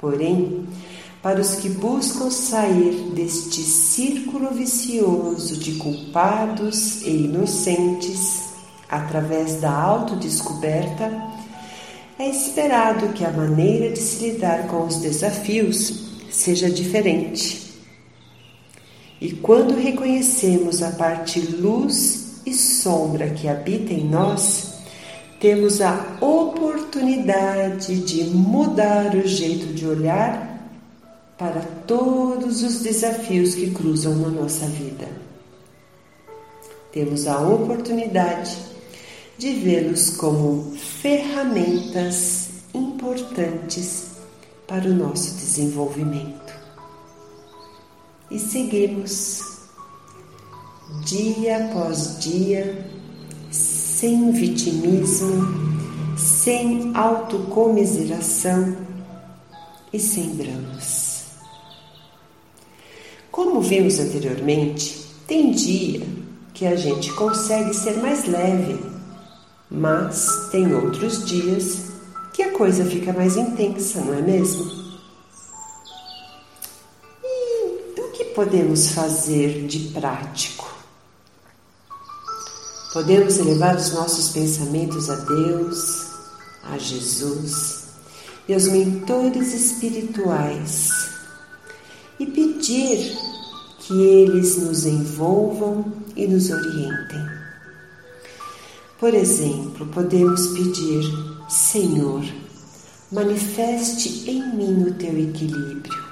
Porém, 0.00 0.68
para 1.20 1.40
os 1.40 1.56
que 1.56 1.68
buscam 1.68 2.30
sair 2.30 3.10
deste 3.12 3.60
círculo 3.60 4.50
vicioso 4.50 5.56
de 5.56 5.72
culpados 5.72 7.02
e 7.02 7.24
inocentes 7.24 8.50
através 8.88 9.60
da 9.60 9.72
autodescoberta, 9.72 11.10
é 12.20 12.28
esperado 12.28 13.12
que 13.12 13.24
a 13.24 13.32
maneira 13.32 13.90
de 13.90 13.98
se 13.98 14.30
lidar 14.30 14.68
com 14.68 14.86
os 14.86 14.96
desafios 14.98 16.04
seja 16.30 16.70
diferente. 16.70 17.67
E 19.20 19.32
quando 19.32 19.74
reconhecemos 19.74 20.82
a 20.82 20.92
parte 20.92 21.40
luz 21.40 22.40
e 22.46 22.54
sombra 22.54 23.30
que 23.30 23.48
habita 23.48 23.92
em 23.92 24.04
nós, 24.04 24.74
temos 25.40 25.80
a 25.80 26.18
oportunidade 26.20 27.98
de 28.00 28.24
mudar 28.24 29.14
o 29.14 29.26
jeito 29.26 29.72
de 29.72 29.86
olhar 29.86 30.48
para 31.36 31.60
todos 31.86 32.62
os 32.62 32.80
desafios 32.80 33.54
que 33.54 33.70
cruzam 33.70 34.16
na 34.16 34.28
nossa 34.28 34.66
vida. 34.66 35.08
Temos 36.92 37.26
a 37.28 37.40
oportunidade 37.40 38.56
de 39.36 39.52
vê-los 39.52 40.10
como 40.10 40.72
ferramentas 40.76 42.48
importantes 42.74 44.06
para 44.66 44.88
o 44.88 44.94
nosso 44.94 45.36
desenvolvimento. 45.36 46.47
E 48.30 48.38
seguimos 48.38 49.40
dia 51.04 51.66
após 51.66 52.18
dia, 52.20 52.86
sem 53.50 54.30
vitimismo, 54.32 55.46
sem 56.16 56.92
autocomiseração 56.94 58.76
e 59.92 59.98
sem 59.98 60.36
dramas. 60.36 61.26
Como 63.30 63.60
vimos 63.60 63.98
anteriormente, 63.98 65.06
tem 65.26 65.50
dia 65.52 66.06
que 66.52 66.66
a 66.66 66.76
gente 66.76 67.12
consegue 67.12 67.72
ser 67.72 67.96
mais 67.98 68.26
leve, 68.26 68.78
mas 69.70 70.48
tem 70.50 70.74
outros 70.74 71.24
dias 71.24 71.92
que 72.34 72.42
a 72.42 72.52
coisa 72.52 72.84
fica 72.84 73.12
mais 73.12 73.36
intensa, 73.36 74.00
não 74.00 74.14
é 74.14 74.20
mesmo? 74.20 74.87
Podemos 78.38 78.90
fazer 78.90 79.66
de 79.66 79.88
prático? 79.88 80.72
Podemos 82.92 83.36
elevar 83.36 83.74
os 83.74 83.92
nossos 83.92 84.28
pensamentos 84.28 85.10
a 85.10 85.16
Deus, 85.16 86.06
a 86.62 86.78
Jesus 86.78 87.86
e 88.46 88.54
aos 88.54 88.68
mentores 88.68 89.52
espirituais 89.52 91.10
e 92.20 92.26
pedir 92.26 93.12
que 93.80 94.00
eles 94.00 94.56
nos 94.58 94.86
envolvam 94.86 95.92
e 96.14 96.28
nos 96.28 96.48
orientem. 96.48 97.28
Por 99.00 99.14
exemplo, 99.14 99.84
podemos 99.86 100.46
pedir 100.46 101.02
Senhor, 101.48 102.24
manifeste 103.10 104.30
em 104.30 104.54
mim 104.54 104.84
o 104.84 104.94
teu 104.94 105.18
equilíbrio. 105.18 106.07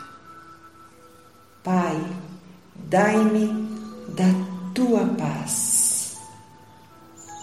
Pai, 1.66 2.00
dai-me 2.88 3.48
da 4.10 4.32
tua 4.72 5.04
paz. 5.18 6.16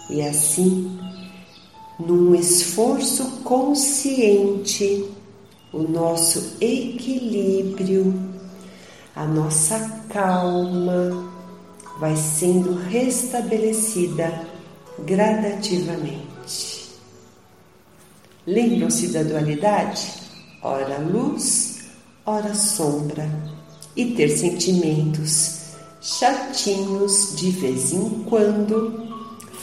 E 0.08 0.22
assim, 0.22 0.98
num 2.00 2.34
esforço 2.34 3.42
consciente, 3.42 5.10
o 5.74 5.82
nosso 5.82 6.56
equilíbrio, 6.58 8.14
a 9.14 9.26
nossa 9.26 9.78
calma, 10.08 11.30
vai 12.00 12.16
sendo 12.16 12.76
restabelecida 12.76 14.46
gradativamente. 15.00 16.94
Lembram-se 18.46 19.08
da 19.08 19.22
dualidade? 19.22 20.14
Ora 20.62 20.96
luz, 20.96 21.90
ora 22.24 22.54
sombra, 22.54 23.28
e 23.96 24.06
ter 24.12 24.28
sentimentos 24.28 25.62
chatinhos 26.00 27.34
de 27.36 27.50
vez 27.50 27.92
em 27.92 28.24
quando 28.24 29.08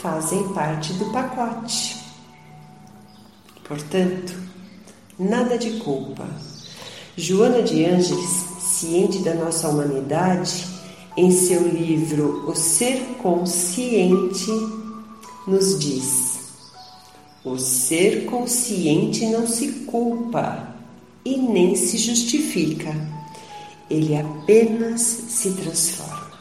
fazem 0.00 0.48
parte 0.48 0.92
do 0.94 1.12
pacote. 1.12 1.96
Portanto, 3.64 4.34
nada 5.18 5.56
de 5.56 5.78
culpa. 5.78 6.26
Joana 7.16 7.62
de 7.62 7.84
Ângeles, 7.84 8.46
ciente 8.58 9.18
da 9.18 9.34
nossa 9.34 9.68
humanidade, 9.68 10.66
em 11.16 11.30
seu 11.30 11.68
livro 11.68 12.44
O 12.48 12.54
Ser 12.54 13.00
Consciente, 13.22 14.50
nos 15.46 15.78
diz: 15.78 16.32
o 17.44 17.58
ser 17.58 18.26
consciente 18.26 19.26
não 19.26 19.48
se 19.48 19.68
culpa 19.84 20.76
e 21.24 21.36
nem 21.36 21.74
se 21.74 21.98
justifica, 21.98 22.94
ele 23.90 24.16
apenas 24.16 25.00
se 25.00 25.52
transforma. 25.52 26.32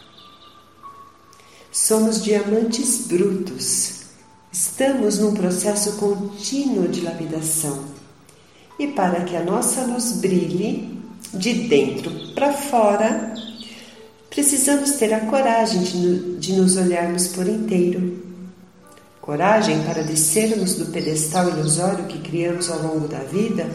Somos 1.71 2.23
diamantes 2.23 3.07
brutos, 3.07 4.01
estamos 4.51 5.19
num 5.19 5.33
processo 5.33 5.93
contínuo 5.93 6.87
de 6.87 7.01
lapidação. 7.01 7.85
E 8.77 8.87
para 8.87 9.23
que 9.23 9.35
a 9.35 9.43
nossa 9.43 9.81
luz 9.85 10.13
brilhe 10.13 10.99
de 11.33 11.67
dentro 11.67 12.33
para 12.33 12.51
fora, 12.51 13.33
precisamos 14.29 14.91
ter 14.91 15.13
a 15.13 15.21
coragem 15.21 15.83
de, 15.83 16.37
de 16.37 16.53
nos 16.53 16.75
olharmos 16.77 17.27
por 17.27 17.47
inteiro 17.47 18.31
coragem 19.21 19.83
para 19.83 20.01
descermos 20.01 20.75
do 20.75 20.87
pedestal 20.87 21.47
ilusório 21.49 22.05
que 22.05 22.19
criamos 22.19 22.69
ao 22.69 22.81
longo 22.81 23.07
da 23.07 23.19
vida 23.19 23.69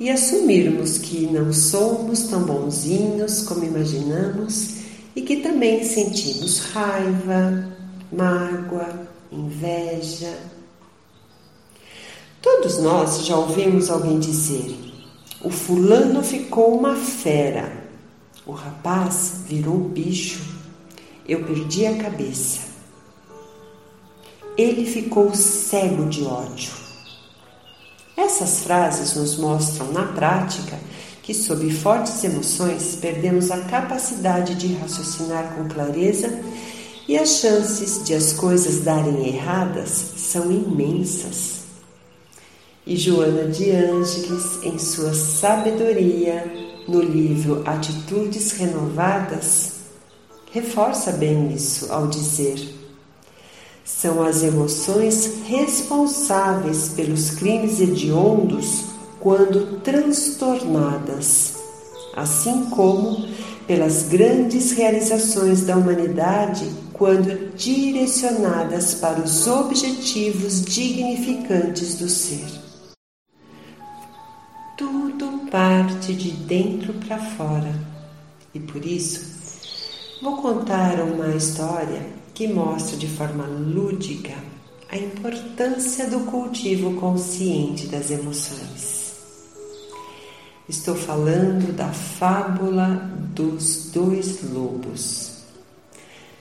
e 0.00 0.10
assumirmos 0.10 0.98
que 0.98 1.26
não 1.26 1.52
somos 1.52 2.24
tão 2.24 2.42
bonzinhos 2.42 3.42
como 3.42 3.64
imaginamos 3.64 4.76
e 5.14 5.22
que 5.22 5.36
também 5.36 5.84
sentimos 5.84 6.58
raiva, 6.72 7.68
mágoa, 8.10 9.08
inveja. 9.30 10.36
Todos 12.42 12.78
nós 12.78 13.26
já 13.26 13.36
ouvimos 13.36 13.90
alguém 13.90 14.18
dizer: 14.18 14.74
o 15.44 15.50
fulano 15.50 16.24
ficou 16.24 16.76
uma 16.76 16.96
fera, 16.96 17.70
o 18.44 18.52
rapaz 18.52 19.42
virou 19.46 19.78
bicho, 19.78 20.40
eu 21.28 21.44
perdi 21.44 21.86
a 21.86 21.96
cabeça 21.96 22.70
ele 24.60 24.84
ficou 24.84 25.34
cego 25.34 26.06
de 26.06 26.22
ódio. 26.24 26.89
Essas 28.16 28.60
frases 28.60 29.14
nos 29.14 29.36
mostram 29.36 29.92
na 29.92 30.04
prática 30.04 30.78
que, 31.22 31.34
sob 31.34 31.70
fortes 31.70 32.22
emoções, 32.24 32.96
perdemos 33.00 33.50
a 33.50 33.60
capacidade 33.62 34.54
de 34.54 34.74
raciocinar 34.74 35.54
com 35.54 35.68
clareza 35.68 36.40
e 37.08 37.16
as 37.18 37.40
chances 37.40 38.04
de 38.04 38.14
as 38.14 38.32
coisas 38.32 38.80
darem 38.80 39.28
erradas 39.28 39.90
são 40.16 40.50
imensas. 40.50 41.60
E 42.86 42.96
Joana 42.96 43.48
de 43.48 43.70
Ângeles, 43.70 44.58
em 44.62 44.78
sua 44.78 45.14
sabedoria, 45.14 46.44
no 46.88 47.00
livro 47.00 47.62
Atitudes 47.66 48.52
Renovadas, 48.52 49.72
reforça 50.52 51.12
bem 51.12 51.52
isso 51.52 51.92
ao 51.92 52.08
dizer 52.08 52.58
são 53.84 54.22
as 54.22 54.42
emoções 54.42 55.42
responsáveis 55.44 56.90
pelos 56.90 57.30
crimes 57.30 57.80
hediondos 57.80 58.84
quando 59.18 59.80
transtornadas, 59.80 61.54
assim 62.16 62.66
como 62.66 63.28
pelas 63.66 64.04
grandes 64.04 64.72
realizações 64.72 65.62
da 65.62 65.76
humanidade 65.76 66.68
quando 66.92 67.54
direcionadas 67.56 68.94
para 68.94 69.20
os 69.20 69.46
objetivos 69.46 70.62
dignificantes 70.62 71.94
do 71.96 72.08
ser. 72.08 72.46
Tudo 74.76 75.46
parte 75.50 76.14
de 76.14 76.30
dentro 76.30 76.92
para 76.94 77.18
fora 77.18 77.74
e 78.52 78.60
por 78.60 78.84
isso 78.84 79.20
vou 80.20 80.36
contar 80.36 81.00
uma 81.00 81.28
história 81.34 82.19
que 82.40 82.48
mostra 82.48 82.96
de 82.96 83.06
forma 83.06 83.44
lúdica 83.44 84.32
a 84.88 84.96
importância 84.96 86.06
do 86.06 86.20
cultivo 86.20 86.94
consciente 86.94 87.86
das 87.88 88.10
emoções. 88.10 89.12
Estou 90.66 90.94
falando 90.94 91.70
da 91.76 91.88
fábula 91.88 93.12
dos 93.34 93.90
dois 93.92 94.42
lobos. 94.54 95.42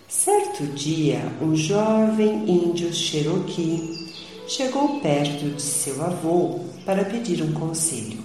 Certo 0.07 0.67
dia, 0.67 1.21
um 1.41 1.53
jovem 1.53 2.49
índio 2.49 2.93
Cherokee 2.93 4.13
chegou 4.47 5.01
perto 5.01 5.49
de 5.49 5.61
seu 5.61 6.01
avô 6.01 6.61
para 6.85 7.03
pedir 7.03 7.43
um 7.43 7.51
conselho. 7.51 8.23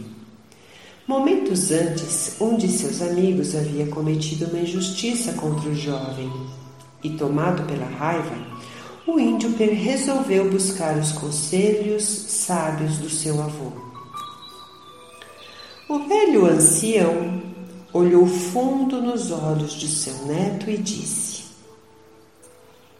Momentos 1.08 1.72
antes, 1.72 2.36
um 2.40 2.56
de 2.56 2.68
seus 2.68 3.02
amigos 3.02 3.56
havia 3.56 3.88
cometido 3.88 4.44
uma 4.44 4.60
injustiça 4.60 5.32
contra 5.32 5.68
o 5.68 5.74
jovem 5.74 6.30
e 7.04 7.10
tomado 7.10 7.62
pela 7.64 7.86
raiva, 7.86 8.34
o 9.06 9.20
índio 9.20 9.54
resolveu 9.56 10.50
buscar 10.50 10.96
os 10.96 11.12
conselhos 11.12 12.02
sábios 12.02 12.96
do 12.96 13.10
seu 13.10 13.40
avô. 13.42 13.70
O 15.86 15.98
velho 16.08 16.46
ancião 16.46 17.42
olhou 17.92 18.26
fundo 18.26 19.02
nos 19.02 19.30
olhos 19.30 19.74
de 19.74 19.86
seu 19.86 20.26
neto 20.26 20.70
e 20.70 20.78
disse: 20.78 21.44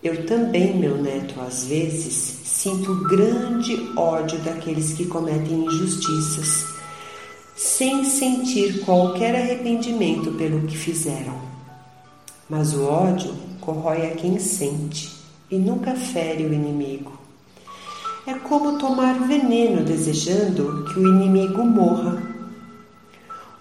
Eu 0.03 0.27
também, 0.27 0.77
meu 0.77 0.99
neto, 0.99 1.41
às 1.41 1.65
vezes 1.65 2.43
sinto 2.45 2.95
grande 3.09 3.91
ódio 3.97 4.39
daqueles 4.41 4.93
que 4.93 5.07
cometem 5.07 5.65
injustiças, 5.65 6.67
sem 7.57 8.05
sentir 8.05 8.85
qualquer 8.85 9.35
arrependimento 9.35 10.33
pelo 10.33 10.67
que 10.67 10.77
fizeram. 10.77 11.41
Mas 12.49 12.75
o 12.75 12.85
ódio 12.85 13.35
corrói 13.65 14.07
a 14.07 14.15
quem 14.15 14.39
sente 14.39 15.11
e 15.51 15.57
nunca 15.57 15.95
fere 15.95 16.45
o 16.45 16.53
inimigo. 16.53 17.13
É 18.27 18.35
como 18.35 18.79
tomar 18.79 19.19
veneno 19.27 19.85
desejando 19.85 20.85
que 20.85 20.99
o 20.99 21.09
inimigo 21.09 21.65
morra. 21.65 22.23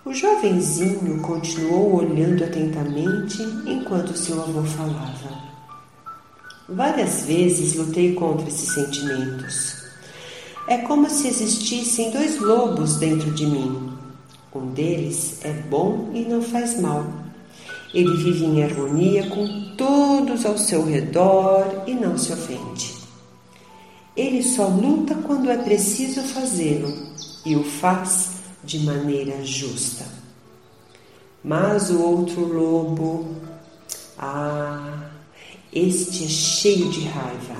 O 0.06 0.14
jovenzinho 0.14 1.22
continuou 1.22 1.98
olhando 1.98 2.44
atentamente 2.44 3.42
enquanto 3.66 4.18
seu 4.18 4.42
avô 4.42 4.64
falava. 4.64 5.44
Várias 6.68 7.26
vezes 7.26 7.76
lutei 7.76 8.14
contra 8.14 8.48
esses 8.48 8.74
sentimentos. 8.74 9.84
É 10.68 10.78
como 10.80 11.10
se 11.10 11.28
existissem 11.28 12.12
dois 12.12 12.40
lobos 12.40 12.98
dentro 12.98 13.32
de 13.32 13.46
mim. 13.46 13.92
Um 14.54 14.68
deles 14.68 15.40
é 15.44 15.52
bom 15.52 16.12
e 16.14 16.22
não 16.22 16.42
faz 16.42 16.80
mal 16.80 17.24
ele 17.94 18.18
vive 18.18 18.46
em 18.46 18.64
harmonia 18.64 19.30
com 19.30 19.63
todos 19.78 20.46
ao 20.46 20.58
seu 20.58 20.86
redor 20.86 21.84
e 21.88 21.94
não 21.94 22.18
se 22.18 22.32
ofende. 22.34 22.94
Ele 24.16 24.44
só 24.44 24.68
luta 24.68 25.16
quando 25.16 25.50
é 25.50 25.58
preciso 25.58 26.22
fazê-lo 26.22 26.94
e 27.46 27.56
o 27.56 27.64
faz 27.64 28.32
de 28.64 28.80
maneira 28.80 29.44
justa. 29.44 30.06
Mas 31.44 31.90
o 31.90 32.02
outro 32.02 32.46
lobo, 32.46 33.36
ah, 34.18 35.10
este 35.74 36.26
é 36.26 36.28
cheio 36.28 36.90
de 36.90 37.02
raiva. 37.08 37.56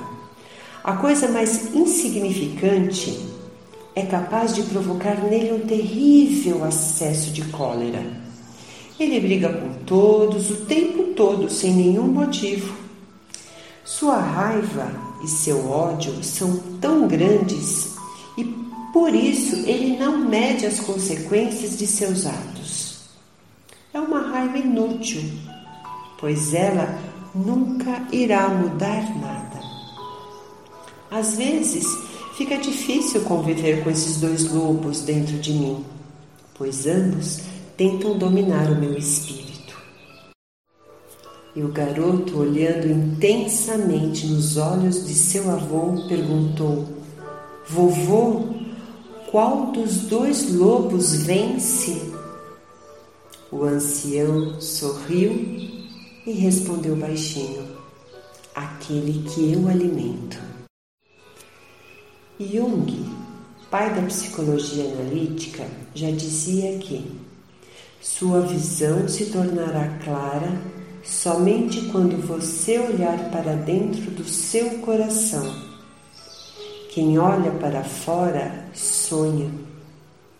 A 0.82 0.96
coisa 0.96 1.28
mais 1.28 1.74
insignificante 1.74 3.18
é 3.94 4.02
capaz 4.06 4.54
de 4.54 4.62
provocar 4.62 5.16
nele 5.24 5.52
um 5.52 5.66
terrível 5.66 6.64
acesso 6.64 7.30
de 7.30 7.42
cólera. 7.46 8.23
Ele 8.98 9.20
briga 9.20 9.48
com 9.52 9.84
todos 9.84 10.50
o 10.50 10.56
tempo 10.66 11.14
todo, 11.14 11.50
sem 11.50 11.72
nenhum 11.72 12.06
motivo. 12.06 12.74
Sua 13.84 14.18
raiva 14.18 14.90
e 15.22 15.28
seu 15.28 15.68
ódio 15.68 16.22
são 16.22 16.56
tão 16.80 17.08
grandes 17.08 17.94
e 18.38 18.44
por 18.92 19.14
isso 19.14 19.56
ele 19.66 19.96
não 19.96 20.18
mede 20.18 20.64
as 20.64 20.80
consequências 20.80 21.76
de 21.76 21.86
seus 21.86 22.24
atos. 22.24 23.00
É 23.92 24.00
uma 24.00 24.20
raiva 24.20 24.58
inútil, 24.58 25.22
pois 26.18 26.54
ela 26.54 26.98
nunca 27.34 28.06
irá 28.12 28.48
mudar 28.48 29.02
nada. 29.18 29.60
Às 31.10 31.36
vezes 31.36 31.84
fica 32.36 32.56
difícil 32.56 33.22
conviver 33.22 33.82
com 33.82 33.90
esses 33.90 34.16
dois 34.16 34.50
lobos 34.50 35.02
dentro 35.02 35.36
de 35.38 35.52
mim, 35.52 35.84
pois 36.54 36.86
ambos 36.86 37.40
tentam 37.76 38.16
dominar 38.16 38.70
o 38.70 38.76
meu 38.76 38.96
espírito. 38.96 39.76
E 41.56 41.62
o 41.62 41.68
garoto, 41.68 42.38
olhando 42.38 42.86
intensamente 42.86 44.26
nos 44.26 44.56
olhos 44.56 45.06
de 45.06 45.14
seu 45.14 45.50
avô, 45.50 46.06
perguntou: 46.08 46.86
Vovô, 47.68 48.54
qual 49.30 49.72
dos 49.72 49.98
dois 50.02 50.52
lobos 50.52 51.22
vence? 51.24 52.12
O 53.50 53.64
ancião 53.64 54.60
sorriu 54.60 55.32
e 56.26 56.32
respondeu 56.32 56.96
baixinho: 56.96 57.64
Aquele 58.54 59.28
que 59.28 59.52
eu 59.52 59.68
alimento. 59.68 60.38
Jung, 62.40 63.08
pai 63.70 63.94
da 63.94 64.02
psicologia 64.02 64.84
analítica, 64.84 65.64
já 65.94 66.10
dizia 66.10 66.78
que 66.78 67.23
sua 68.04 68.42
visão 68.42 69.08
se 69.08 69.30
tornará 69.30 69.88
clara 70.04 70.60
somente 71.02 71.86
quando 71.86 72.20
você 72.20 72.78
olhar 72.78 73.30
para 73.30 73.54
dentro 73.56 74.10
do 74.10 74.28
seu 74.28 74.78
coração. 74.80 75.42
Quem 76.90 77.18
olha 77.18 77.50
para 77.52 77.82
fora 77.82 78.66
sonha, 78.74 79.50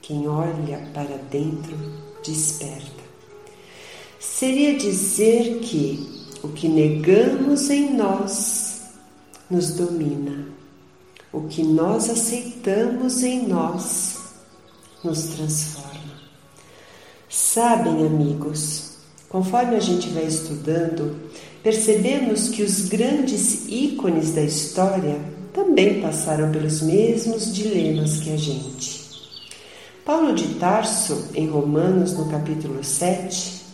quem 0.03 0.29
olha 0.29 0.91
para 0.93 1.17
dentro 1.31 1.75
desperta. 2.23 3.03
Seria 4.21 4.77
dizer 4.77 5.61
que 5.61 6.29
o 6.43 6.49
que 6.49 6.69
negamos 6.69 7.71
em 7.71 7.95
nós 7.97 8.83
nos 9.51 9.71
domina, 9.71 10.49
o 11.33 11.49
que 11.49 11.63
nós 11.63 12.11
aceitamos 12.11 13.23
em 13.23 13.49
nós 13.49 14.19
nos 15.03 15.23
transforma. 15.29 16.14
Sabem, 17.37 18.07
amigos, 18.07 18.95
Conforme 19.35 19.75
a 19.75 19.81
gente 19.81 20.11
vai 20.11 20.27
estudando, 20.27 21.17
percebemos 21.61 22.51
que 22.51 22.63
os 22.63 22.83
grandes 22.83 23.67
ícones 23.67 24.31
da 24.31 24.43
história 24.43 25.21
também 25.53 26.01
passaram 26.01 26.53
pelos 26.53 26.81
mesmos 26.83 27.53
dilemas 27.53 28.19
que 28.19 28.33
a 28.33 28.37
gente. 28.37 29.03
Paulo 30.05 30.37
de 30.37 30.55
Tarso, 30.55 31.31
em 31.35 31.49
Romanos, 31.49 32.13
no 32.13 32.31
capítulo 32.31 32.85
7, 32.85 33.65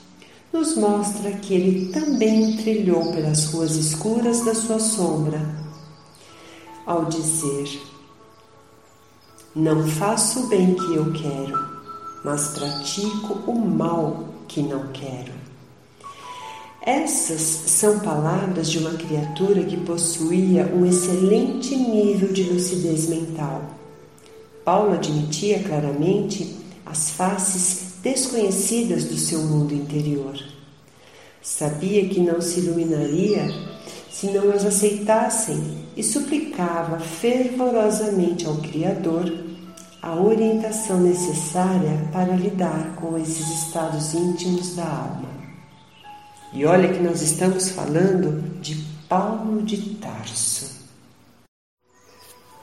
nos 0.50 0.78
mostra 0.78 1.30
que 1.32 1.52
ele 1.52 1.92
também 1.92 2.56
trilhou 2.56 3.12
pelas 3.12 3.44
ruas 3.52 3.76
escuras 3.76 4.42
da 4.42 4.54
sua 4.54 4.78
sombra, 4.78 5.38
ao 6.86 7.04
dizer: 7.04 7.68
Não 9.54 9.86
faço 9.86 10.46
o 10.46 10.46
bem 10.46 10.74
que 10.74 10.94
eu 10.94 11.12
quero, 11.12 11.69
mas 12.24 12.48
pratico 12.48 13.34
o 13.50 13.58
mal 13.58 14.24
que 14.46 14.62
não 14.62 14.88
quero. 14.88 15.32
Essas 16.82 17.40
são 17.40 18.00
palavras 18.00 18.70
de 18.70 18.78
uma 18.78 18.94
criatura 18.94 19.62
que 19.64 19.76
possuía 19.76 20.66
um 20.74 20.86
excelente 20.86 21.76
nível 21.76 22.32
de 22.32 22.42
lucidez 22.44 23.06
mental. 23.08 23.62
Paulo 24.64 24.94
admitia 24.94 25.62
claramente 25.62 26.56
as 26.86 27.10
faces 27.10 27.94
desconhecidas 28.02 29.04
do 29.04 29.16
seu 29.16 29.40
mundo 29.40 29.74
interior. 29.74 30.34
Sabia 31.42 32.08
que 32.08 32.20
não 32.20 32.40
se 32.40 32.60
iluminaria 32.60 33.46
se 34.10 34.26
não 34.26 34.50
as 34.50 34.64
aceitassem 34.64 35.78
e 35.96 36.02
suplicava 36.02 36.98
fervorosamente 36.98 38.46
ao 38.46 38.56
Criador 38.56 39.49
a 40.02 40.14
orientação 40.14 41.00
necessária 41.00 42.08
para 42.12 42.34
lidar 42.34 42.96
com 42.96 43.18
esses 43.18 43.48
estados 43.64 44.14
íntimos 44.14 44.74
da 44.74 44.84
alma. 44.84 45.28
E 46.52 46.64
olha 46.64 46.92
que 46.92 47.00
nós 47.00 47.20
estamos 47.22 47.70
falando 47.70 48.60
de 48.60 48.74
Paulo 49.08 49.62
de 49.62 49.94
Tarso. 49.96 50.80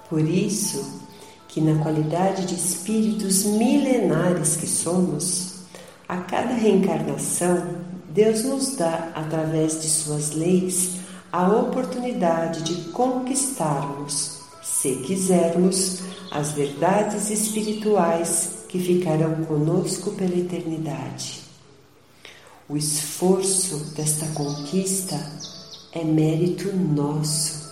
Por 0.10 0.22
isso 0.22 1.04
que 1.48 1.62
na 1.62 1.82
qualidade 1.82 2.46
de 2.46 2.56
espíritos 2.56 3.44
milenares 3.46 4.56
que 4.58 4.68
somos, 4.68 5.62
a 6.08 6.18
cada 6.18 6.54
reencarnação 6.54 7.88
Deus 8.10 8.44
nos 8.44 8.76
dá, 8.76 9.12
através 9.14 9.80
de 9.82 9.88
suas 9.88 10.32
leis, 10.32 11.02
a 11.32 11.48
oportunidade 11.50 12.64
de 12.64 12.90
conquistarmos, 12.90 14.40
se 14.64 14.96
quisermos, 14.96 16.02
as 16.32 16.52
verdades 16.52 17.30
espirituais 17.30 18.66
que 18.70 18.80
ficarão 18.80 19.44
conosco 19.46 20.12
pela 20.12 20.36
eternidade. 20.36 21.42
O 22.70 22.76
esforço 22.76 23.78
desta 23.96 24.26
conquista 24.34 25.16
é 25.94 26.04
mérito 26.04 26.76
nosso. 26.76 27.68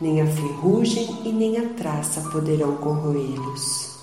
Nem 0.00 0.20
a 0.20 0.26
ferrugem 0.26 1.22
e 1.24 1.32
nem 1.32 1.56
a 1.56 1.70
traça 1.70 2.20
poderão 2.30 2.76
corroê-los. 2.76 3.98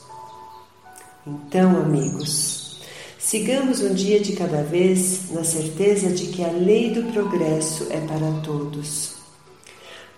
Então, 1.26 1.78
amigos, 1.78 2.82
sigamos 3.17 3.82
um 3.82 3.93
dia 3.93 4.19
de 4.19 4.34
cada 4.36 4.62
vez 4.62 5.32
na 5.32 5.43
certeza 5.43 6.10
de 6.10 6.28
que 6.28 6.43
a 6.43 6.52
lei 6.52 6.91
do 6.91 7.12
progresso 7.13 7.88
é 7.89 8.00
para 8.00 8.41
todos. 8.43 9.15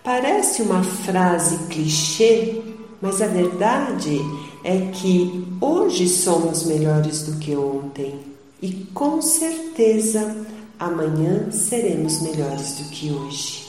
Parece 0.02 0.62
uma 0.62 0.82
frase 0.82 1.66
clichê, 1.68 2.62
mas 3.00 3.22
a 3.22 3.26
verdade 3.26 4.20
é 4.64 4.90
que 4.92 5.46
hoje 5.60 6.08
somos 6.08 6.64
melhores 6.64 7.22
do 7.22 7.38
que 7.38 7.54
ontem 7.56 8.18
e 8.60 8.72
com 8.92 9.22
certeza 9.22 10.46
amanhã 10.78 11.50
seremos 11.50 12.20
melhores 12.22 12.78
do 12.78 12.90
que 12.90 13.10
hoje. 13.10 13.66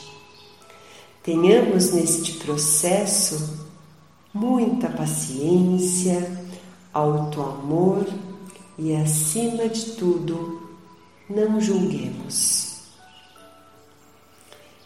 Tenhamos 1.24 1.92
neste 1.92 2.34
processo 2.34 3.68
muita 4.34 4.90
paciência, 4.90 6.32
auto-amor 6.94 8.06
e, 8.78 8.96
acima 8.96 9.68
de 9.68 9.92
tudo, 9.92 10.70
não 11.30 11.60
julguemos. 11.60 12.80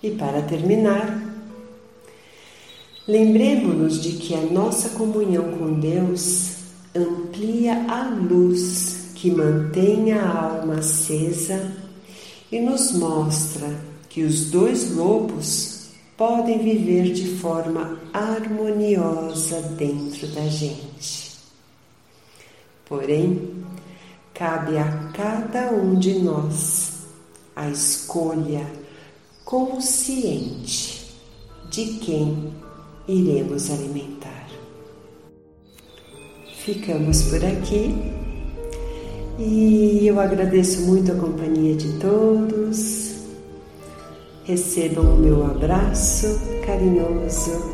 E 0.02 0.12
para 0.12 0.42
terminar, 0.42 1.33
lembremos-nos 3.08 4.02
de 4.02 4.14
que 4.14 4.34
a 4.34 4.42
nossa 4.42 4.90
comunhão 4.90 5.58
com 5.58 5.80
Deus 5.80 6.58
amplia 6.96 7.86
a 7.88 8.10
luz 8.10 9.12
que 9.16 9.32
mantém 9.32 10.12
a 10.12 10.28
alma 10.28 10.80
acesa 10.80 11.72
e 12.52 12.60
nos 12.60 12.92
mostra 12.94 13.70
que 14.10 14.24
os 14.24 14.52
dois 14.52 14.96
lobos 14.96 15.88
podem 16.16 16.60
viver 16.60 17.12
de 17.12 17.36
forma 17.38 18.00
harmoniosa 18.14 19.62
dentro 19.62 20.28
da 20.28 20.46
gente. 20.48 21.32
Porém, 22.86 23.64
cabe 24.34 24.78
a 24.78 25.10
cada 25.14 25.72
um 25.72 25.96
de 25.96 26.20
nós 26.20 27.08
a 27.56 27.70
escolha 27.70 28.66
consciente 29.44 31.08
de 31.72 31.86
quem 32.00 32.54
iremos 33.08 33.70
alimentar. 33.70 34.48
Ficamos 36.64 37.24
por 37.24 37.44
aqui 37.44 37.94
e 39.38 40.08
eu 40.08 40.20
agradeço 40.20 40.82
muito 40.84 41.12
a 41.12 41.16
companhia 41.16 41.76
de 41.76 42.00
todos. 42.00 43.16
Recebam 44.46 45.16
o 45.16 45.18
meu 45.18 45.46
abraço 45.46 46.40
carinhoso. 46.66 47.73